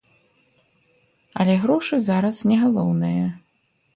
[1.43, 3.25] Але грошы зараз не галоўнае.